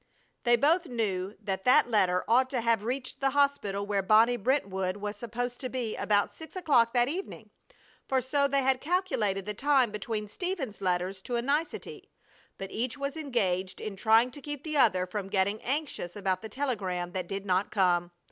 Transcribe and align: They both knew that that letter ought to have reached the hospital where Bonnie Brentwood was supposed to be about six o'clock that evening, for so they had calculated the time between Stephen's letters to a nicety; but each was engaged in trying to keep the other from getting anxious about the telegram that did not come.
They 0.45 0.55
both 0.55 0.87
knew 0.87 1.35
that 1.39 1.63
that 1.65 1.87
letter 1.87 2.23
ought 2.27 2.49
to 2.49 2.61
have 2.61 2.83
reached 2.83 3.19
the 3.19 3.29
hospital 3.29 3.85
where 3.85 4.01
Bonnie 4.01 4.35
Brentwood 4.35 4.97
was 4.97 5.15
supposed 5.15 5.59
to 5.59 5.69
be 5.69 5.95
about 5.95 6.33
six 6.33 6.55
o'clock 6.55 6.91
that 6.93 7.07
evening, 7.07 7.51
for 8.07 8.19
so 8.19 8.47
they 8.47 8.63
had 8.63 8.81
calculated 8.81 9.45
the 9.45 9.53
time 9.53 9.91
between 9.91 10.27
Stephen's 10.27 10.81
letters 10.81 11.21
to 11.21 11.35
a 11.35 11.41
nicety; 11.43 12.09
but 12.57 12.71
each 12.71 12.97
was 12.97 13.15
engaged 13.15 13.79
in 13.79 13.95
trying 13.95 14.31
to 14.31 14.41
keep 14.41 14.63
the 14.63 14.75
other 14.75 15.05
from 15.05 15.27
getting 15.27 15.61
anxious 15.61 16.15
about 16.15 16.41
the 16.41 16.49
telegram 16.49 17.11
that 17.11 17.27
did 17.27 17.45
not 17.45 17.69
come. 17.69 18.09